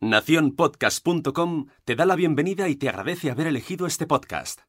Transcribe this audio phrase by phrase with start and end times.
[0.00, 4.60] Naciónpodcast.com te da la bienvenida y te agradece haber elegido este podcast.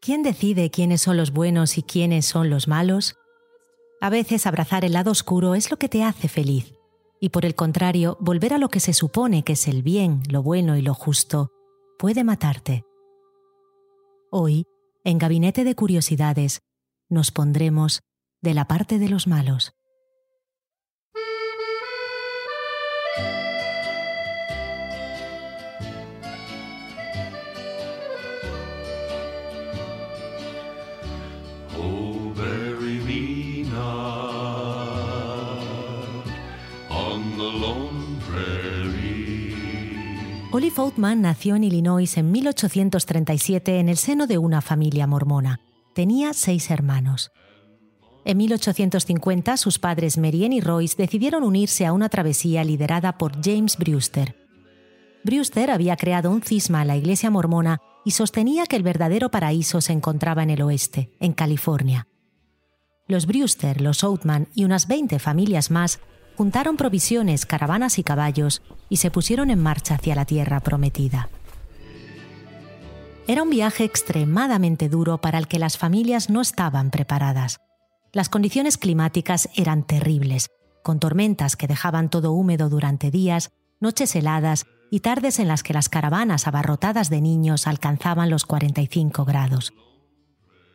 [0.00, 3.16] ¿Quién decide quiénes son los buenos y quiénes son los malos?
[4.00, 6.72] A veces abrazar el lado oscuro es lo que te hace feliz
[7.22, 10.42] y por el contrario, volver a lo que se supone que es el bien, lo
[10.42, 11.52] bueno y lo justo,
[11.96, 12.84] puede matarte.
[14.32, 14.66] Hoy,
[15.04, 16.62] en Gabinete de Curiosidades,
[17.08, 18.02] nos pondremos
[18.40, 19.72] de la parte de los malos.
[40.54, 45.60] Olive Oatman nació en Illinois en 1837 en el seno de una familia mormona.
[45.94, 47.32] Tenía seis hermanos.
[48.26, 53.78] En 1850, sus padres Marianne y Royce decidieron unirse a una travesía liderada por James
[53.78, 54.36] Brewster.
[55.24, 59.80] Brewster había creado un cisma en la iglesia mormona y sostenía que el verdadero paraíso
[59.80, 62.08] se encontraba en el oeste, en California.
[63.08, 65.98] Los Brewster, los Oatman y unas 20 familias más
[66.36, 71.28] juntaron provisiones, caravanas y caballos y se pusieron en marcha hacia la tierra prometida.
[73.26, 77.60] Era un viaje extremadamente duro para el que las familias no estaban preparadas.
[78.12, 80.50] Las condiciones climáticas eran terribles,
[80.82, 85.72] con tormentas que dejaban todo húmedo durante días, noches heladas y tardes en las que
[85.72, 89.72] las caravanas abarrotadas de niños alcanzaban los 45 grados.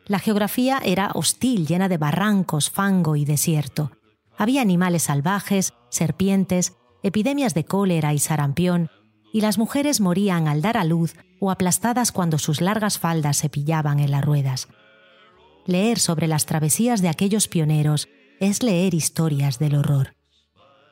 [0.06, 3.92] La geografía era hostil, llena de barrancos, fango y desierto,
[4.38, 8.88] había animales salvajes, serpientes, epidemias de cólera y sarampión,
[9.32, 13.50] y las mujeres morían al dar a luz o aplastadas cuando sus largas faldas se
[13.50, 14.68] pillaban en las ruedas.
[15.66, 18.08] Leer sobre las travesías de aquellos pioneros
[18.40, 20.14] es leer historias del horror.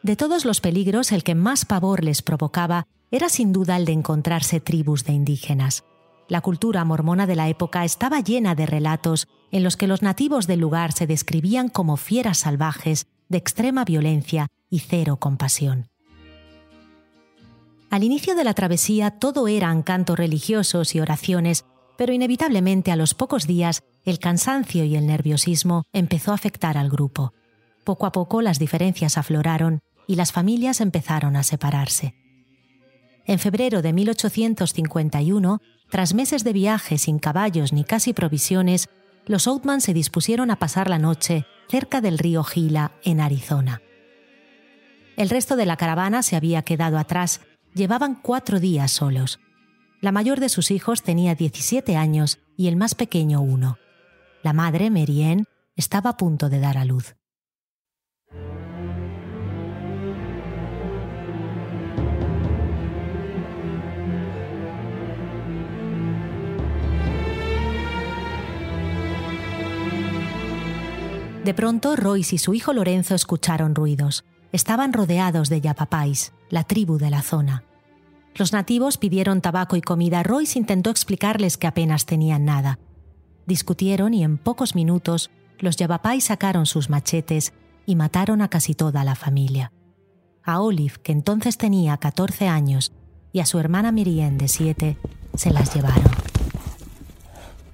[0.03, 3.93] De todos los peligros, el que más pavor les provocaba era sin duda el de
[3.93, 5.85] encontrarse tribus de indígenas.
[6.29, 10.47] La cultura mormona de la época estaba llena de relatos en los que los nativos
[10.49, 15.89] del lugar se describían como fieras salvajes de extrema violencia y cero compasión.
[17.91, 21.65] Al inicio de la travesía todo eran cantos religiosos y oraciones,
[21.97, 26.91] pero inevitablemente a los pocos días el cansancio y el nerviosismo empezó a afectar al
[26.91, 27.33] grupo.
[27.85, 32.15] Poco a poco las diferencias afloraron y las familias empezaron a separarse.
[33.25, 35.61] En febrero de 1851,
[35.91, 38.89] tras meses de viaje sin caballos ni casi provisiones,
[39.27, 43.83] los Oatman se dispusieron a pasar la noche cerca del río Gila, en Arizona.
[45.17, 47.41] El resto de la caravana se había quedado atrás,
[47.75, 49.41] llevaban cuatro días solos.
[50.01, 53.79] La mayor de sus hijos tenía 17 años y el más pequeño uno.
[54.43, 55.45] La madre, Marianne,
[55.75, 57.17] estaba a punto de dar a luz.
[71.47, 74.25] De pronto, Royce y su hijo Lorenzo escucharon ruidos.
[74.51, 77.63] Estaban rodeados de yapapáis, la tribu de la zona.
[78.35, 80.25] Los nativos pidieron tabaco y comida.
[80.25, 82.81] Royce intentó explicarles que apenas tenían nada.
[83.47, 85.31] Discutieron y en pocos minutos
[85.61, 87.53] los yapapáis sacaron sus machetes
[87.87, 89.71] y mataron a casi toda la familia.
[90.43, 92.91] A Olive, que entonces tenía 14 años,
[93.33, 94.99] y a su hermana Miriam de 7,
[95.37, 96.16] se las llevaron.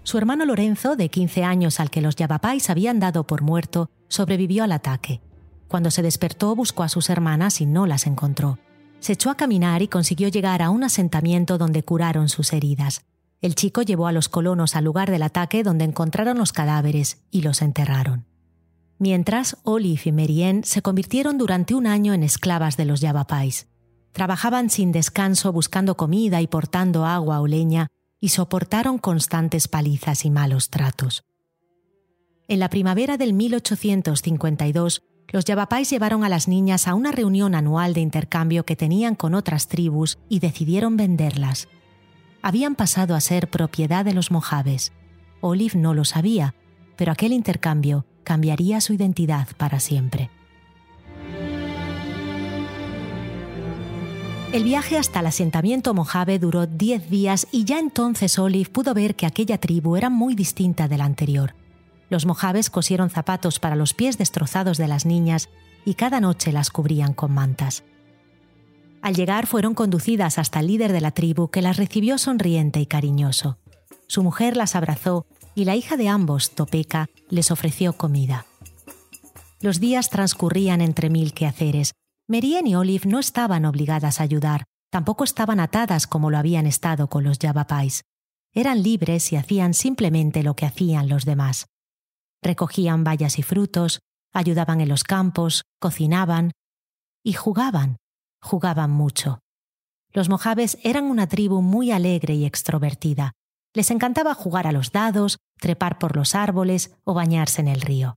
[0.05, 4.65] Su hermano Lorenzo, de 15 años al que los Yabapais habían dado por muerto, sobrevivió
[4.65, 5.21] al ataque.
[5.69, 8.59] Cuando se despertó buscó a sus hermanas y no las encontró.
[8.99, 13.03] Se echó a caminar y consiguió llegar a un asentamiento donde curaron sus heridas.
[13.41, 17.43] El chico llevó a los colonos al lugar del ataque donde encontraron los cadáveres y
[17.43, 18.27] los enterraron.
[18.99, 23.69] Mientras, Olive y Merien se convirtieron durante un año en esclavas de los Yabapais.
[24.13, 27.89] Trabajaban sin descanso buscando comida y portando agua o leña
[28.23, 31.25] y soportaron constantes palizas y malos tratos.
[32.47, 35.03] En la primavera del 1852,
[35.33, 39.35] los Yavapais llevaron a las niñas a una reunión anual de intercambio que tenían con
[39.35, 41.67] otras tribus y decidieron venderlas.
[42.43, 44.93] Habían pasado a ser propiedad de los mojaves.
[45.41, 46.55] Olive no lo sabía,
[46.97, 50.31] pero aquel intercambio cambiaría su identidad para siempre.
[54.53, 59.15] El viaje hasta el asentamiento mojave duró 10 días y ya entonces Olive pudo ver
[59.15, 61.55] que aquella tribu era muy distinta de la anterior.
[62.11, 65.49] Los mojaves cosieron zapatos para los pies destrozados de las niñas
[65.87, 67.83] y cada noche las cubrían con mantas.
[69.01, 72.85] Al llegar fueron conducidas hasta el líder de la tribu que las recibió sonriente y
[72.85, 73.57] cariñoso.
[74.07, 75.25] Su mujer las abrazó
[75.55, 78.45] y la hija de ambos, Topeka, les ofreció comida.
[79.63, 81.95] Los días transcurrían entre mil quehaceres.
[82.29, 87.09] Merien y Olive no estaban obligadas a ayudar, tampoco estaban atadas como lo habían estado
[87.09, 88.03] con los Yavapais.
[88.55, 91.67] Eran libres y hacían simplemente lo que hacían los demás.
[92.43, 94.01] Recogían bayas y frutos,
[94.33, 96.53] ayudaban en los campos, cocinaban
[97.25, 97.97] y jugaban,
[98.41, 99.41] jugaban mucho.
[100.13, 103.33] Los mojaves eran una tribu muy alegre y extrovertida.
[103.75, 108.17] Les encantaba jugar a los dados, trepar por los árboles o bañarse en el río.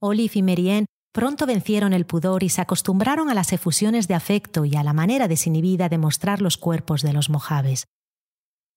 [0.00, 0.86] Olive y Merien
[1.16, 4.92] pronto vencieron el pudor y se acostumbraron a las efusiones de afecto y a la
[4.92, 7.86] manera desinhibida de mostrar los cuerpos de los mojaves.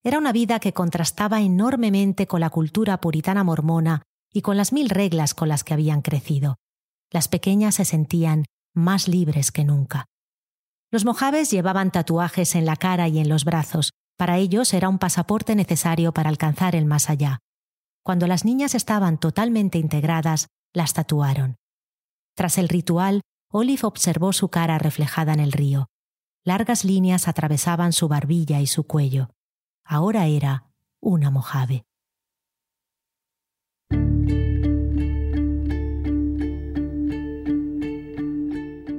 [0.06, 4.88] Era una vida que contrastaba enormemente con la cultura puritana mormona y con las mil
[4.88, 6.56] reglas con las que habían crecido.
[7.12, 10.06] Las pequeñas se sentían más libres que nunca.
[10.92, 13.92] Los mojaves llevaban tatuajes en la cara y en los brazos.
[14.18, 17.40] Para ellos era un pasaporte necesario para alcanzar el más allá.
[18.02, 21.59] Cuando las niñas estaban totalmente integradas, las tatuaron.
[22.40, 23.20] Tras el ritual,
[23.52, 25.90] Olive observó su cara reflejada en el río.
[26.46, 29.30] Largas líneas atravesaban su barbilla y su cuello.
[29.84, 30.72] Ahora era
[31.02, 31.84] una mojave.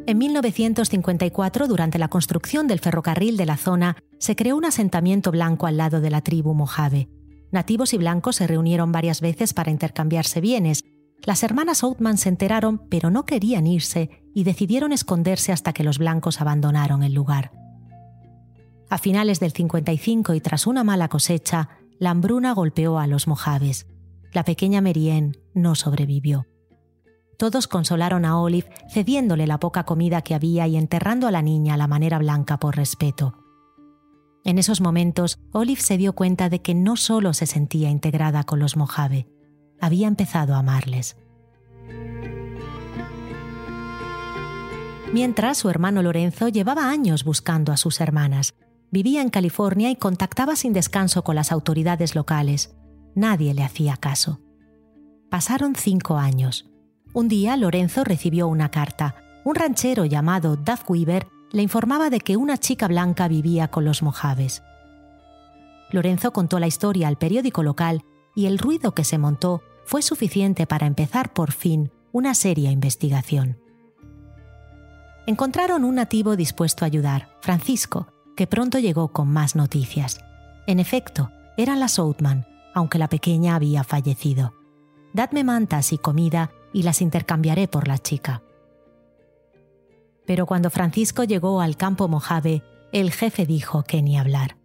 [0.07, 5.67] En 1954, durante la construcción del ferrocarril de la zona, se creó un asentamiento blanco
[5.67, 7.09] al lado de la tribu mojave.
[7.53, 10.85] Nativos y blancos se reunieron varias veces para intercambiarse bienes.
[11.25, 15.99] Las hermanas Oatman se enteraron, pero no querían irse y decidieron esconderse hasta que los
[15.99, 17.53] blancos abandonaron el lugar.
[18.89, 21.69] A finales del 55 y tras una mala cosecha,
[21.99, 23.87] la hambruna golpeó a los mojaves.
[24.33, 26.47] La pequeña Merien no sobrevivió.
[27.37, 31.75] Todos consolaron a Olive cediéndole la poca comida que había y enterrando a la niña
[31.75, 33.35] a la manera blanca por respeto.
[34.45, 38.59] En esos momentos, Olive se dio cuenta de que no solo se sentía integrada con
[38.59, 39.29] los Mojave,
[39.81, 41.17] había empezado a amarles.
[45.13, 48.55] Mientras, su hermano Lorenzo llevaba años buscando a sus hermanas.
[48.93, 52.75] Vivía en California y contactaba sin descanso con las autoridades locales.
[53.15, 54.41] Nadie le hacía caso.
[55.29, 56.71] Pasaron cinco años.
[57.13, 59.17] Un día Lorenzo recibió una carta.
[59.45, 64.03] Un ranchero llamado Duff Weaver le informaba de que una chica blanca vivía con los
[64.03, 64.63] mojaves.
[65.91, 68.05] Lorenzo contó la historia al periódico local
[68.37, 73.59] y el ruido que se montó fue suficiente para empezar por fin una seria investigación.
[75.27, 78.07] Encontraron un nativo dispuesto a ayudar, Francisco,
[78.37, 80.21] que pronto llegó con más noticias.
[80.69, 84.55] En efecto, eran las Oatman, aunque la pequeña había fallecido.
[85.13, 88.45] Dadme mantas y comida y las intercambiaré por la chica.
[90.25, 94.57] Pero cuando Francisco llegó al campo Mojave, el jefe dijo que ni hablar.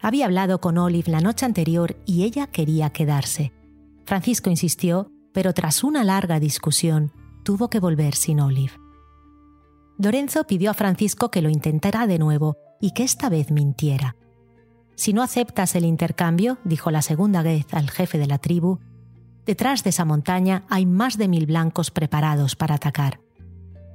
[0.00, 3.52] Había hablado con Olive la noche anterior y ella quería quedarse.
[4.10, 7.12] Francisco insistió, pero tras una larga discusión,
[7.44, 8.72] tuvo que volver sin Olive.
[9.98, 14.16] Lorenzo pidió a Francisco que lo intentara de nuevo y que esta vez mintiera.
[14.96, 18.80] Si no aceptas el intercambio, dijo la segunda vez al jefe de la tribu,
[19.46, 23.20] Detrás de esa montaña hay más de mil blancos preparados para atacar.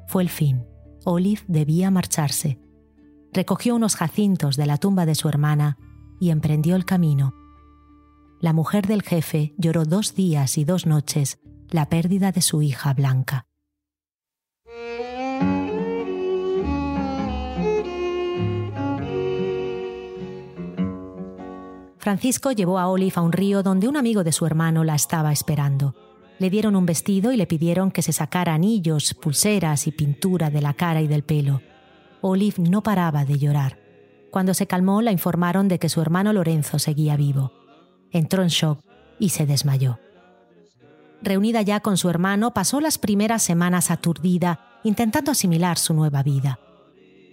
[0.07, 0.65] Fue el fin.
[1.03, 2.57] Olive debía marcharse.
[3.33, 5.77] Recogió unos jacintos de la tumba de su hermana
[6.21, 7.33] y emprendió el camino.
[8.41, 11.39] La mujer del jefe lloró dos días y dos noches
[11.69, 13.47] la pérdida de su hija blanca.
[21.97, 25.31] Francisco llevó a Olive a un río donde un amigo de su hermano la estaba
[25.31, 25.95] esperando.
[26.37, 30.61] Le dieron un vestido y le pidieron que se sacara anillos, pulseras y pintura de
[30.61, 31.61] la cara y del pelo.
[32.21, 33.79] Olive no paraba de llorar.
[34.29, 37.64] Cuando se calmó, la informaron de que su hermano Lorenzo seguía vivo.
[38.15, 38.79] Entró en shock
[39.19, 39.99] y se desmayó.
[41.21, 46.57] Reunida ya con su hermano, pasó las primeras semanas aturdida, intentando asimilar su nueva vida.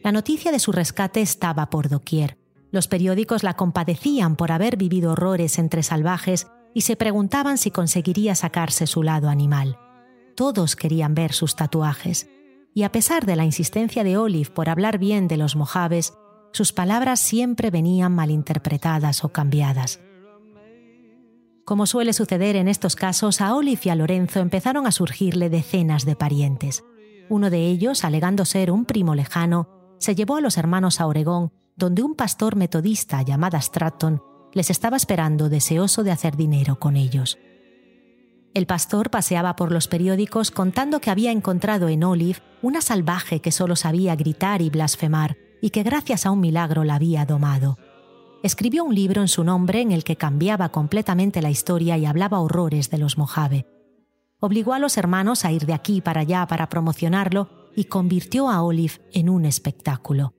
[0.02, 2.36] La noticia de su rescate estaba por doquier.
[2.72, 8.34] Los periódicos la compadecían por haber vivido horrores entre salvajes y se preguntaban si conseguiría
[8.34, 9.78] sacarse su lado animal.
[10.34, 12.28] Todos querían ver sus tatuajes,
[12.74, 16.14] y a pesar de la insistencia de Olive por hablar bien de los mojaves,
[16.50, 20.00] sus palabras siempre venían malinterpretadas o cambiadas.
[21.72, 26.04] Como suele suceder en estos casos, a Olive y a Lorenzo empezaron a surgirle decenas
[26.04, 26.84] de parientes.
[27.30, 31.50] Uno de ellos, alegando ser un primo lejano, se llevó a los hermanos a Oregón
[31.74, 34.20] donde un pastor metodista llamado Stratton
[34.52, 37.38] les estaba esperando deseoso de hacer dinero con ellos.
[38.52, 43.50] El pastor paseaba por los periódicos contando que había encontrado en Olive una salvaje que
[43.50, 47.78] solo sabía gritar y blasfemar, y que gracias a un milagro la había domado.
[48.42, 52.40] Escribió un libro en su nombre en el que cambiaba completamente la historia y hablaba
[52.40, 53.66] horrores de los Mojave.
[54.40, 58.62] Obligó a los hermanos a ir de aquí para allá para promocionarlo y convirtió a
[58.62, 60.34] Olive en un espectáculo.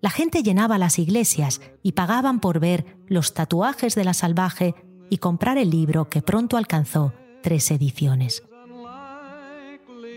[0.00, 4.76] La gente llenaba las iglesias y pagaban por ver los tatuajes de la salvaje
[5.10, 8.44] y comprar el libro que pronto alcanzó tres ediciones.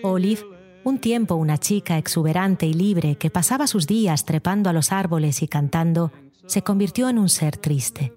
[0.04, 0.42] Olive,
[0.84, 5.42] un tiempo una chica exuberante y libre que pasaba sus días trepando a los árboles
[5.42, 6.12] y cantando,
[6.48, 8.14] se convirtió en un ser triste.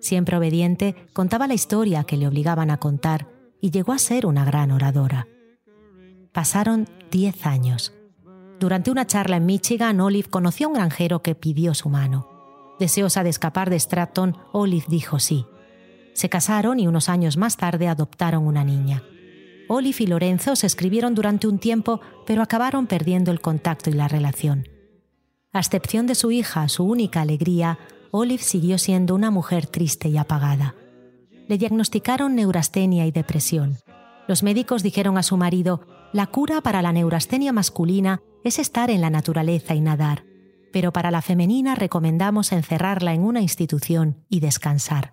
[0.00, 3.28] Siempre obediente, contaba la historia que le obligaban a contar
[3.60, 5.28] y llegó a ser una gran oradora.
[6.32, 7.92] Pasaron diez años.
[8.58, 12.28] Durante una charla en Michigan, Olive conoció a un granjero que pidió su mano.
[12.78, 15.46] Deseosa de escapar de Stratton, Olive dijo sí.
[16.14, 19.02] Se casaron y unos años más tarde adoptaron una niña.
[19.68, 24.08] Olive y Lorenzo se escribieron durante un tiempo, pero acabaron perdiendo el contacto y la
[24.08, 24.68] relación.
[25.52, 27.78] A excepción de su hija, su única alegría,
[28.10, 30.74] Olive siguió siendo una mujer triste y apagada.
[31.46, 33.76] Le diagnosticaron neurastenia y depresión.
[34.26, 35.82] Los médicos dijeron a su marido,
[36.14, 40.24] la cura para la neurastenia masculina es estar en la naturaleza y nadar,
[40.72, 45.12] pero para la femenina recomendamos encerrarla en una institución y descansar.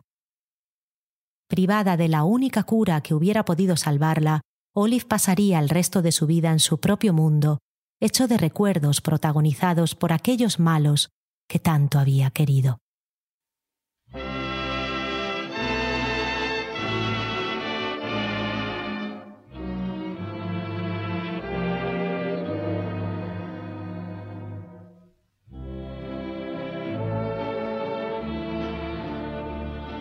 [1.49, 4.41] Privada de la única cura que hubiera podido salvarla,
[4.73, 7.59] Olive pasaría el resto de su vida en su propio mundo,
[7.99, 11.09] hecho de recuerdos protagonizados por aquellos malos
[11.47, 12.79] que tanto había querido.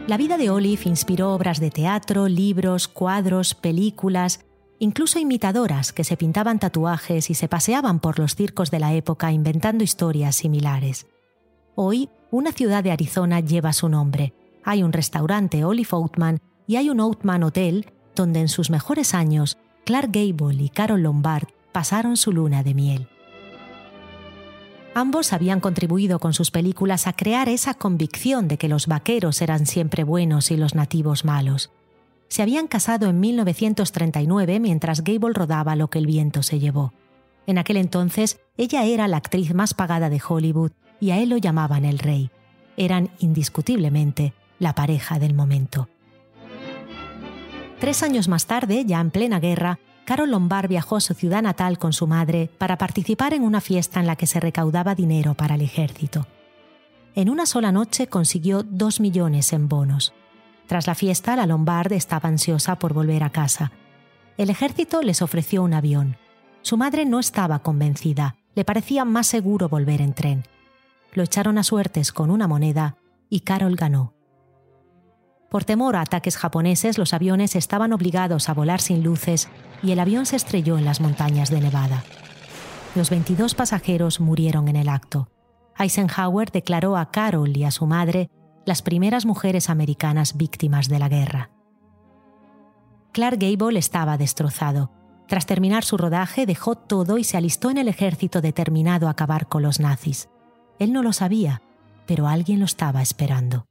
[0.09, 4.41] La vida de Olive inspiró obras de teatro, libros, cuadros, películas,
[4.79, 9.33] incluso imitadoras que se pintaban tatuajes y se paseaban por los circos de la época
[9.33, 11.07] inventando historias similares.
[11.75, 14.35] Hoy, una ciudad de Arizona lleva su nombre.
[14.65, 19.59] Hay un restaurante Olive Oatman y hay un Oatman Hotel donde en sus mejores años
[19.85, 23.09] Clark Gable y Carol Lombard pasaron su luna de miel.
[24.95, 29.67] Ambos habían contribuido con sus películas a crear esa convicción de que los vaqueros eran
[29.67, 31.71] siempre buenos y los nativos malos.
[32.29, 36.93] Se habían casado en 1939 mientras Gable rodaba Lo que el viento se llevó.
[37.47, 41.39] En aquel entonces, ella era la actriz más pagada de Hollywood y a él lo
[41.39, 42.31] llamaban el rey.
[42.77, 45.89] Eran indiscutiblemente la pareja del momento.
[47.79, 51.79] Tres años más tarde, ya en plena guerra, Carol Lombard viajó a su ciudad natal
[51.79, 55.55] con su madre para participar en una fiesta en la que se recaudaba dinero para
[55.55, 56.27] el ejército.
[57.15, 60.13] En una sola noche consiguió dos millones en bonos.
[60.69, 63.73] Tras la fiesta, la Lombard estaba ansiosa por volver a casa.
[64.37, 66.19] El ejército les ofreció un avión.
[66.61, 70.45] Su madre no estaba convencida, le parecía más seguro volver en tren.
[71.15, 72.97] Lo echaron a suertes con una moneda
[73.31, 74.13] y Carol ganó.
[75.49, 79.49] Por temor a ataques japoneses, los aviones estaban obligados a volar sin luces
[79.83, 82.05] y el avión se estrelló en las montañas de Nevada.
[82.95, 85.31] Los 22 pasajeros murieron en el acto.
[85.79, 88.29] Eisenhower declaró a Carol y a su madre
[88.69, 91.49] las primeras mujeres americanas víctimas de la guerra.
[93.13, 94.93] Clark Gable estaba destrozado.
[95.27, 99.49] Tras terminar su rodaje, dejó todo y se alistó en el ejército determinado a acabar
[99.49, 100.29] con los nazis.
[100.79, 101.63] Él no lo sabía,
[102.07, 103.65] pero alguien lo estaba esperando.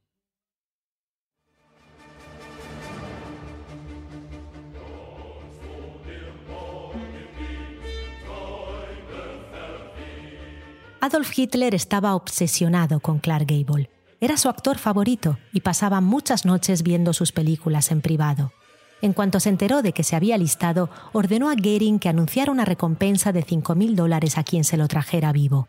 [11.00, 13.88] Adolf Hitler estaba obsesionado con Clark Gable.
[14.20, 18.52] Era su actor favorito y pasaba muchas noches viendo sus películas en privado.
[19.00, 22.64] En cuanto se enteró de que se había listado, ordenó a Goering que anunciara una
[22.64, 25.68] recompensa de 5.000 dólares a quien se lo trajera vivo.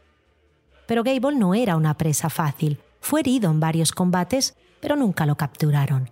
[0.87, 2.79] Pero Gable no era una presa fácil.
[3.01, 6.09] Fue herido en varios combates, pero nunca lo capturaron.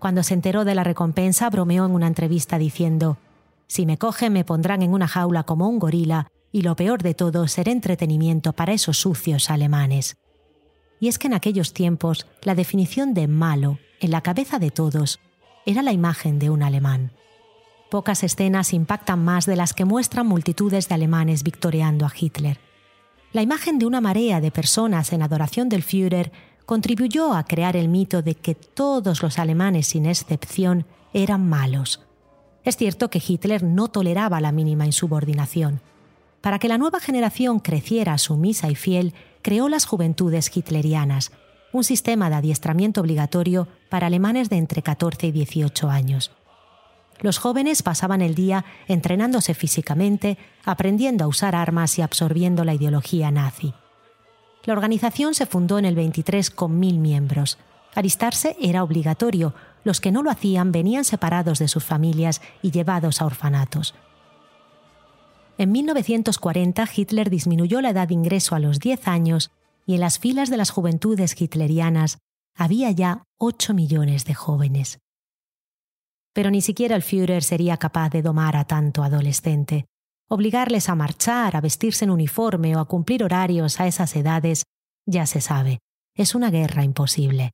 [0.00, 3.18] Cuando se enteró de la recompensa, bromeó en una entrevista diciendo,
[3.68, 7.14] Si me cogen me pondrán en una jaula como un gorila y lo peor de
[7.14, 10.16] todo, será entretenimiento para esos sucios alemanes.
[11.02, 15.18] Y es que en aquellos tiempos la definición de malo, en la cabeza de todos,
[15.66, 17.10] era la imagen de un alemán.
[17.90, 22.60] Pocas escenas impactan más de las que muestran multitudes de alemanes victoriando a Hitler.
[23.32, 26.30] La imagen de una marea de personas en adoración del Führer
[26.66, 32.00] contribuyó a crear el mito de que todos los alemanes sin excepción eran malos.
[32.62, 35.80] Es cierto que Hitler no toleraba la mínima insubordinación,
[36.40, 41.32] para que la nueva generación creciera sumisa y fiel, creó las Juventudes Hitlerianas,
[41.72, 46.30] un sistema de adiestramiento obligatorio para alemanes de entre 14 y 18 años.
[47.20, 53.30] Los jóvenes pasaban el día entrenándose físicamente, aprendiendo a usar armas y absorbiendo la ideología
[53.30, 53.74] nazi.
[54.64, 57.58] La organización se fundó en el 23 con mil miembros.
[57.94, 59.54] Alistarse era obligatorio.
[59.84, 63.94] Los que no lo hacían venían separados de sus familias y llevados a orfanatos.
[65.62, 69.52] En 1940 Hitler disminuyó la edad de ingreso a los 10 años
[69.86, 72.18] y en las filas de las juventudes hitlerianas
[72.56, 74.98] había ya 8 millones de jóvenes.
[76.34, 79.86] Pero ni siquiera el Führer sería capaz de domar a tanto adolescente.
[80.28, 84.64] Obligarles a marchar, a vestirse en uniforme o a cumplir horarios a esas edades,
[85.06, 85.78] ya se sabe,
[86.16, 87.52] es una guerra imposible.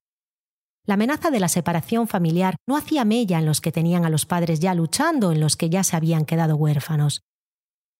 [0.86, 4.24] La amenaza de la separación familiar no hacía mella en los que tenían a los
[4.24, 7.20] padres ya luchando, en los que ya se habían quedado huérfanos.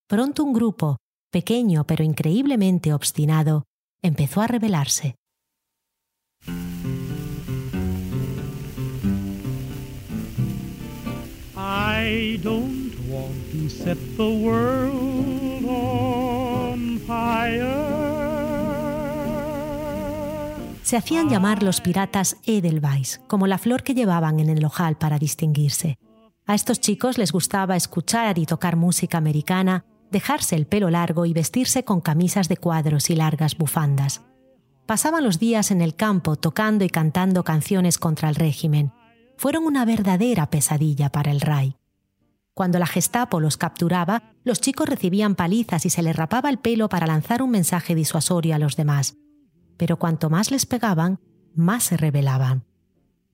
[0.09, 0.97] Pronto un grupo,
[1.31, 3.65] pequeño pero increíblemente obstinado,
[4.00, 5.17] empezó a rebelarse.
[11.55, 17.69] I don't want to set the world on fire.
[20.85, 25.19] Se hacían llamar los piratas Edelweiss, como la flor que llevaban en el ojal para
[25.19, 25.99] distinguirse.
[26.47, 31.33] A estos chicos les gustaba escuchar y tocar música americana, dejarse el pelo largo y
[31.33, 34.23] vestirse con camisas de cuadros y largas bufandas.
[34.87, 38.93] Pasaban los días en el campo tocando y cantando canciones contra el régimen,
[39.37, 41.77] fueron una verdadera pesadilla para el Rai.
[42.55, 46.88] Cuando la Gestapo los capturaba, los chicos recibían palizas y se les rapaba el pelo
[46.88, 49.17] para lanzar un mensaje disuasorio a los demás.
[49.77, 51.21] Pero cuanto más les pegaban,
[51.55, 52.65] más se rebelaban.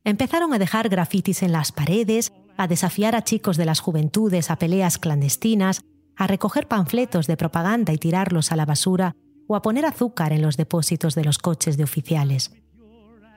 [0.04, 4.56] Empezaron a dejar grafitis en las paredes, a desafiar a chicos de las juventudes a
[4.56, 5.84] peleas clandestinas,
[6.16, 9.16] a recoger panfletos de propaganda y tirarlos a la basura,
[9.46, 12.52] o a poner azúcar en los depósitos de los coches de oficiales.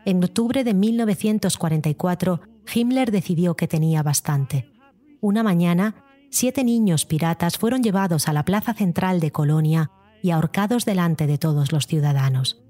[0.06, 2.42] En octubre de 1944,
[2.74, 4.72] Himmler decidió que tenía bastante.
[5.20, 5.96] Una mañana,
[6.30, 9.92] siete niños piratas fueron llevados a la plaza central de Colonia
[10.22, 12.62] y ahorcados delante de todos los ciudadanos.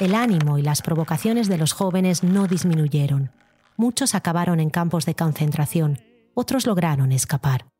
[0.00, 3.30] El ánimo y las provocaciones de los jóvenes no disminuyeron.
[3.76, 6.00] Muchos acabaron en campos de concentración,
[6.34, 7.73] otros lograron escapar.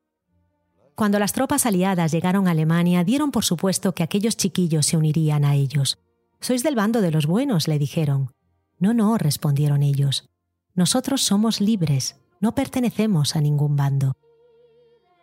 [0.94, 5.44] Cuando las tropas aliadas llegaron a Alemania, dieron por supuesto que aquellos chiquillos se unirían
[5.44, 5.98] a ellos.
[6.40, 8.32] Sois del bando de los buenos, le dijeron.
[8.78, 10.28] No, no, respondieron ellos.
[10.74, 14.12] Nosotros somos libres, no pertenecemos a ningún bando.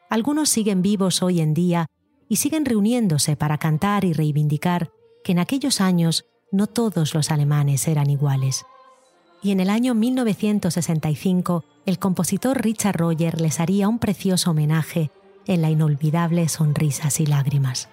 [0.09, 1.87] Algunos siguen vivos hoy en día
[2.27, 4.91] y siguen reuniéndose para cantar y reivindicar
[5.23, 8.65] que en aquellos años no todos los alemanes eran iguales.
[9.41, 15.11] Y en el año 1965 el compositor Richard Roger les haría un precioso homenaje
[15.47, 17.89] en la inolvidable Sonrisas y Lágrimas.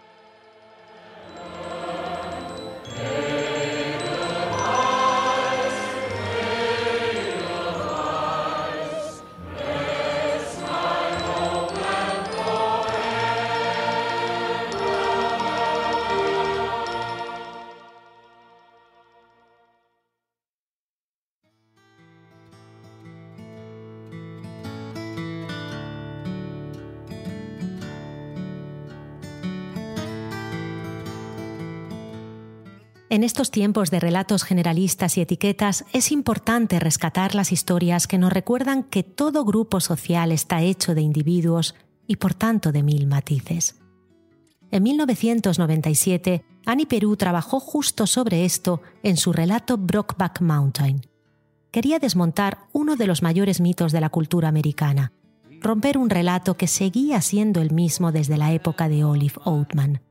[33.10, 38.30] En estos tiempos de relatos generalistas y etiquetas es importante rescatar las historias que nos
[38.30, 41.74] recuerdan que todo grupo social está hecho de individuos
[42.06, 43.80] y por tanto de mil matices.
[44.70, 51.00] En 1997, Annie Perú trabajó justo sobre esto en su relato Brockback Mountain.
[51.70, 55.12] Quería desmontar uno de los mayores mitos de la cultura americana,
[55.62, 60.02] romper un relato que seguía siendo el mismo desde la época de Olive Oatman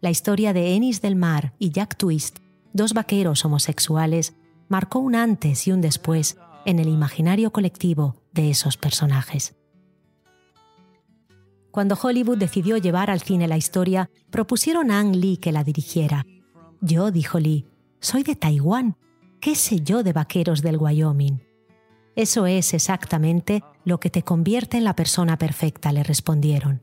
[0.00, 2.38] la historia de Ennis del Mar y Jack Twist,
[2.72, 4.34] dos vaqueros homosexuales,
[4.68, 9.54] marcó un antes y un después en el imaginario colectivo de esos personajes.
[11.70, 16.24] Cuando Hollywood decidió llevar al cine la historia, propusieron a Ang Lee que la dirigiera.
[16.80, 17.66] Yo, dijo Lee,
[18.00, 18.96] soy de Taiwán.
[19.40, 21.42] ¿Qué sé yo de vaqueros del Wyoming?
[22.14, 26.80] Eso es exactamente lo que te convierte en la persona perfecta, le respondieron.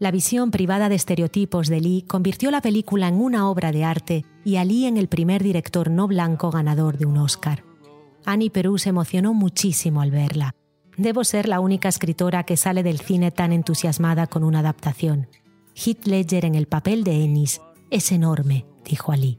[0.00, 4.24] La visión privada de estereotipos de Lee convirtió la película en una obra de arte
[4.44, 7.62] y a Lee en el primer director no blanco ganador de un Oscar.
[8.24, 10.54] Annie Perú se emocionó muchísimo al verla.
[10.96, 15.28] Debo ser la única escritora que sale del cine tan entusiasmada con una adaptación.
[15.76, 17.60] Heath Ledger en el papel de Ennis
[17.90, 19.38] es enorme, dijo a Lee.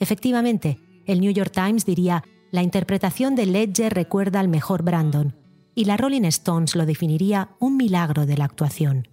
[0.00, 5.36] Efectivamente, el New York Times diría, la interpretación de Ledger recuerda al mejor Brandon,
[5.76, 9.08] y la Rolling Stones lo definiría un milagro de la actuación.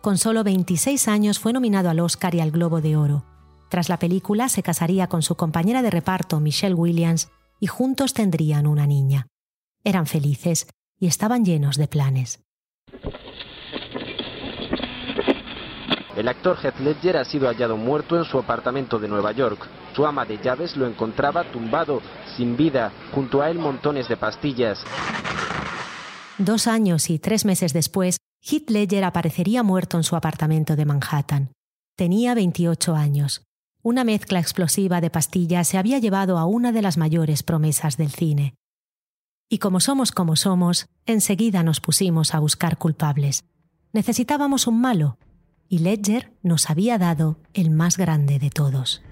[0.00, 3.24] Con solo 26 años fue nominado al Oscar y al Globo de Oro.
[3.68, 8.66] Tras la película se casaría con su compañera de reparto Michelle Williams y juntos tendrían
[8.66, 9.26] una niña.
[9.84, 10.68] Eran felices
[10.98, 12.40] y estaban llenos de planes.
[16.20, 19.66] El actor Heath Ledger ha sido hallado muerto en su apartamento de Nueva York.
[19.96, 22.02] Su ama de llaves lo encontraba tumbado,
[22.36, 24.78] sin vida, junto a él montones de pastillas.
[26.36, 31.52] Dos años y tres meses después, Heath Ledger aparecería muerto en su apartamento de Manhattan.
[31.96, 33.40] Tenía 28 años.
[33.82, 38.10] Una mezcla explosiva de pastillas se había llevado a una de las mayores promesas del
[38.10, 38.52] cine.
[39.48, 43.46] Y como somos como somos, enseguida nos pusimos a buscar culpables.
[43.94, 45.16] Necesitábamos un malo,
[45.70, 49.02] y Ledger nos había dado el más grande de todos.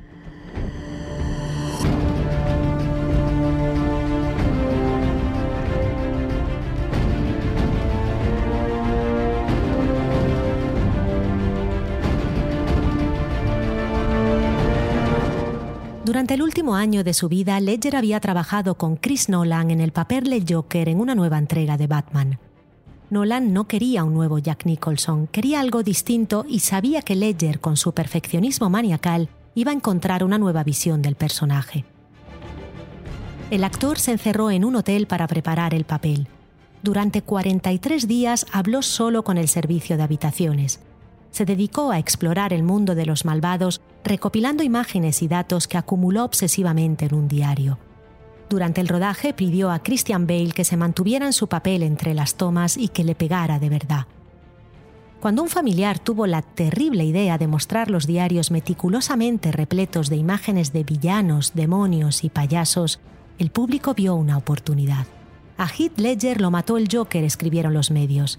[16.04, 19.92] Durante el último año de su vida, Ledger había trabajado con Chris Nolan en el
[19.92, 22.47] papel del Joker en una nueva entrega de Batman.
[23.10, 27.76] Nolan no quería un nuevo Jack Nicholson, quería algo distinto y sabía que Ledger, con
[27.76, 31.84] su perfeccionismo maniacal, iba a encontrar una nueva visión del personaje.
[33.50, 36.28] El actor se encerró en un hotel para preparar el papel.
[36.82, 40.80] Durante 43 días habló solo con el servicio de habitaciones
[41.30, 46.24] se dedicó a explorar el mundo de los malvados, recopilando imágenes y datos que acumuló
[46.24, 47.78] obsesivamente en un diario.
[48.48, 52.36] Durante el rodaje pidió a Christian Bale que se mantuviera en su papel entre las
[52.36, 54.06] tomas y que le pegara de verdad.
[55.20, 60.72] Cuando un familiar tuvo la terrible idea de mostrar los diarios meticulosamente repletos de imágenes
[60.72, 63.00] de villanos, demonios y payasos,
[63.38, 65.06] el público vio una oportunidad.
[65.56, 68.38] A Heath Ledger lo mató el Joker, escribieron los medios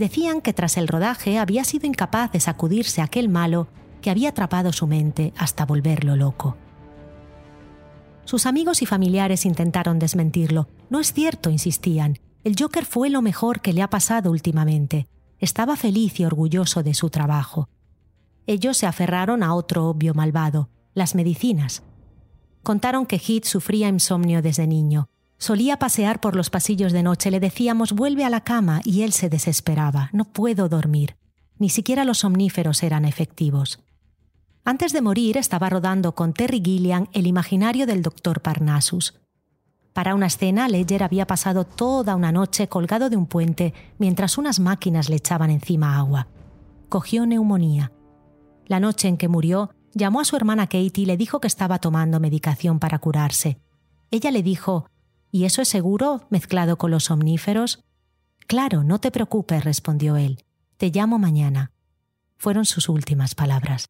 [0.00, 3.68] decían que tras el rodaje había sido incapaz de sacudirse aquel malo
[4.00, 6.56] que había atrapado su mente hasta volverlo loco.
[8.30, 10.68] Sus amigos y familiares intentaron desmentirlo.
[10.88, 12.20] No es cierto, insistían.
[12.44, 15.08] El Joker fue lo mejor que le ha pasado últimamente.
[15.40, 17.68] Estaba feliz y orgulloso de su trabajo.
[18.46, 21.82] Ellos se aferraron a otro obvio malvado, las medicinas.
[22.62, 27.40] Contaron que Heath sufría insomnio desde niño Solía pasear por los pasillos de noche, le
[27.40, 31.16] decíamos vuelve a la cama y él se desesperaba, no puedo dormir.
[31.58, 33.80] Ni siquiera los somníferos eran efectivos.
[34.64, 39.14] Antes de morir estaba rodando con Terry Gilliam el imaginario del doctor Parnassus.
[39.94, 44.60] Para una escena, Ledger había pasado toda una noche colgado de un puente mientras unas
[44.60, 46.28] máquinas le echaban encima agua.
[46.88, 47.90] Cogió neumonía.
[48.66, 51.78] La noche en que murió, llamó a su hermana Katie y le dijo que estaba
[51.78, 53.58] tomando medicación para curarse.
[54.10, 54.86] Ella le dijo,
[55.32, 57.82] ¿Y eso es seguro mezclado con los somníferos?
[58.46, 60.44] Claro, no te preocupes, respondió él.
[60.76, 61.72] Te llamo mañana.
[62.36, 63.86] Fueron sus últimas palabras.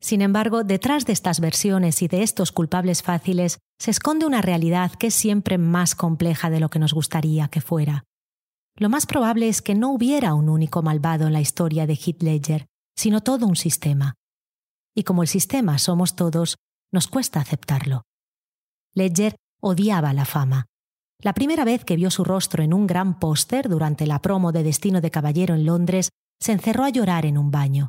[0.00, 4.92] Sin embargo, detrás de estas versiones y de estos culpables fáciles se esconde una realidad
[4.92, 8.04] que es siempre más compleja de lo que nos gustaría que fuera.
[8.76, 12.22] Lo más probable es que no hubiera un único malvado en la historia de Heath
[12.22, 14.14] Ledger, sino todo un sistema.
[14.94, 16.56] Y como el sistema somos todos,
[16.92, 18.02] nos cuesta aceptarlo.
[18.94, 20.66] Ledger Odiaba la fama.
[21.20, 24.62] La primera vez que vio su rostro en un gran póster durante la promo de
[24.62, 27.88] Destino de Caballero en Londres, se encerró a llorar en un baño.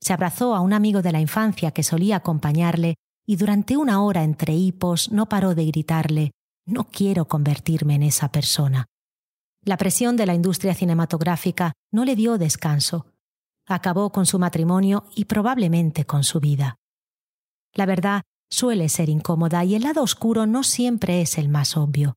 [0.00, 4.22] Se abrazó a un amigo de la infancia que solía acompañarle y durante una hora
[4.22, 6.32] entre hipos no paró de gritarle
[6.64, 8.86] No quiero convertirme en esa persona.
[9.62, 13.06] La presión de la industria cinematográfica no le dio descanso.
[13.66, 16.76] Acabó con su matrimonio y probablemente con su vida.
[17.74, 22.14] La verdad suele ser incómoda y el lado oscuro no siempre es el más obvio.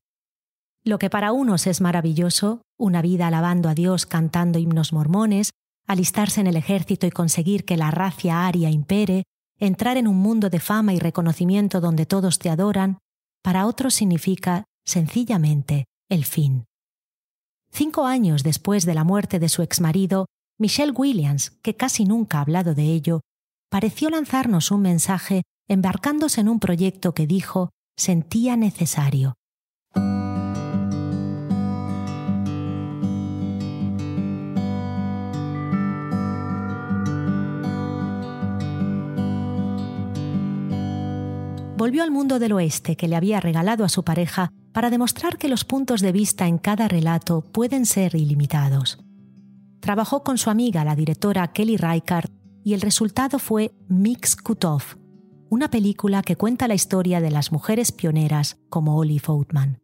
[0.84, 5.50] Lo que para unos es maravilloso, una vida alabando a Dios cantando himnos mormones,
[5.90, 9.24] alistarse en el ejército y conseguir que la racia aria impere,
[9.58, 12.98] entrar en un mundo de fama y reconocimiento donde todos te adoran,
[13.42, 16.66] para otros significa, sencillamente, el fin.
[17.72, 20.26] Cinco años después de la muerte de su exmarido,
[20.60, 23.22] Michelle Williams, que casi nunca ha hablado de ello,
[23.68, 29.34] pareció lanzarnos un mensaje embarcándose en un proyecto que dijo sentía necesario.
[41.80, 45.48] Volvió al mundo del oeste que le había regalado a su pareja para demostrar que
[45.48, 48.98] los puntos de vista en cada relato pueden ser ilimitados.
[49.80, 52.30] Trabajó con su amiga, la directora Kelly Reichardt,
[52.62, 54.82] y el resultado fue Mix Kutov,
[55.48, 59.80] una película que cuenta la historia de las mujeres pioneras como Olive Oatman.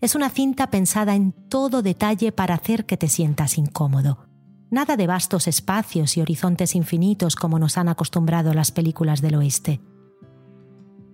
[0.00, 4.26] Es una cinta pensada en todo detalle para hacer que te sientas incómodo.
[4.68, 9.80] Nada de vastos espacios y horizontes infinitos como nos han acostumbrado las películas del oeste.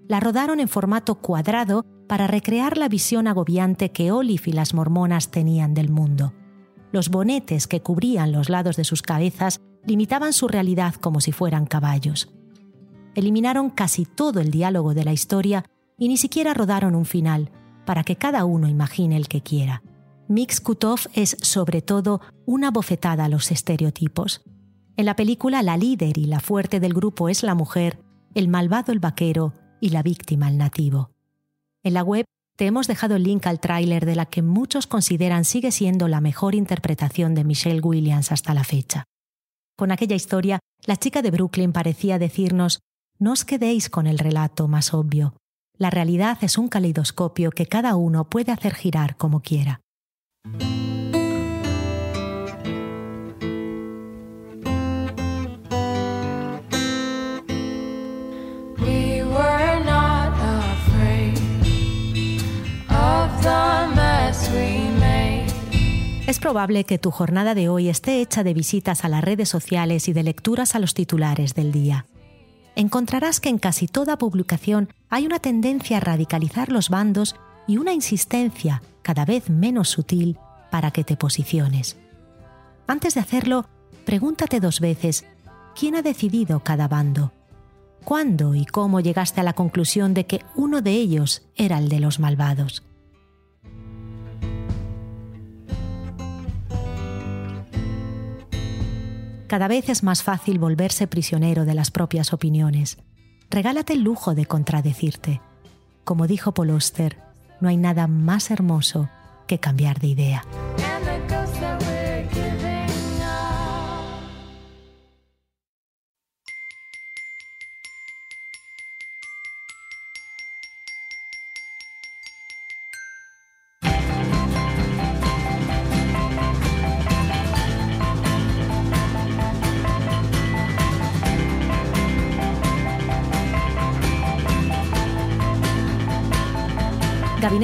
[0.09, 5.31] La rodaron en formato cuadrado para recrear la visión agobiante que Olive y las mormonas
[5.31, 6.33] tenían del mundo.
[6.93, 11.67] Los bonetes que cubrían los lados de sus cabezas limitaban su realidad como si fueran
[11.67, 12.33] caballos.
[13.15, 15.65] Eliminaron casi todo el diálogo de la historia
[15.99, 17.51] y ni siquiera rodaron un final,
[17.85, 19.83] para que cada uno imagine el que quiera.
[20.29, 24.43] Mix Kutov es sobre todo una bofetada a los estereotipos.
[24.97, 27.99] En la película la líder y la fuerte del grupo es la mujer,
[28.35, 31.11] el malvado el vaquero y la víctima el nativo.
[31.83, 32.25] En la web
[32.57, 36.21] te hemos dejado el link al tráiler de la que muchos consideran sigue siendo la
[36.21, 39.05] mejor interpretación de Michelle Williams hasta la fecha.
[39.77, 42.81] Con aquella historia, la chica de Brooklyn parecía decirnos,
[43.19, 45.35] no os quedéis con el relato más obvio.
[45.77, 49.81] La realidad es un caleidoscopio que cada uno puede hacer girar como quiera.
[66.47, 70.13] Probable que tu jornada de hoy esté hecha de visitas a las redes sociales y
[70.13, 72.07] de lecturas a los titulares del día.
[72.77, 77.35] Encontrarás que en casi toda publicación hay una tendencia a radicalizar los bandos
[77.67, 80.39] y una insistencia cada vez menos sutil
[80.71, 81.97] para que te posiciones.
[82.87, 83.67] Antes de hacerlo,
[84.05, 85.25] pregúntate dos veces,
[85.75, 87.33] ¿quién ha decidido cada bando?
[88.05, 91.99] ¿Cuándo y cómo llegaste a la conclusión de que uno de ellos era el de
[91.99, 92.85] los malvados?
[99.47, 102.99] Cada vez es más fácil volverse prisionero de las propias opiniones.
[103.49, 105.41] Regálate el lujo de contradecirte.
[106.05, 106.79] Como dijo Paul
[107.61, 109.09] no hay nada más hermoso
[109.47, 110.43] que cambiar de idea.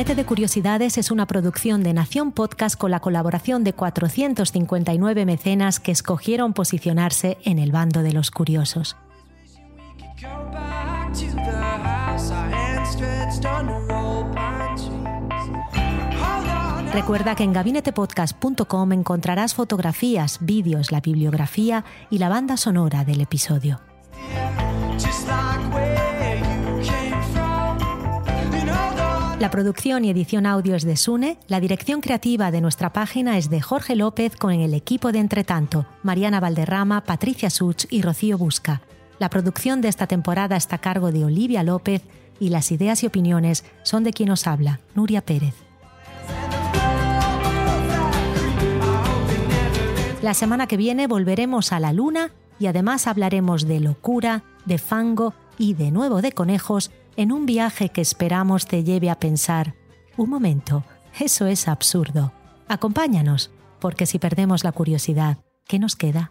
[0.02, 5.78] Gabinete de Curiosidades es una producción de Nación Podcast con la colaboración de 459 mecenas
[5.78, 8.96] que escogieron posicionarse en el bando de los curiosos.
[16.92, 23.78] Recuerda que en gabinetepodcast.com encontrarás fotografías, vídeos, la bibliografía y la banda sonora del episodio.
[29.42, 33.50] La producción y edición audio es de Sune, la dirección creativa de nuestra página es
[33.50, 38.82] de Jorge López con el equipo de Entretanto, Mariana Valderrama, Patricia Such y Rocío Busca.
[39.18, 42.02] La producción de esta temporada está a cargo de Olivia López
[42.38, 45.56] y las ideas y opiniones son de quien os habla, Nuria Pérez.
[50.22, 55.34] La semana que viene volveremos a la luna y además hablaremos de locura, de fango
[55.58, 59.74] y de nuevo de conejos en un viaje que esperamos te lleve a pensar,
[60.16, 60.84] un momento,
[61.18, 62.32] eso es absurdo.
[62.68, 66.30] Acompáñanos, porque si perdemos la curiosidad, ¿qué nos queda?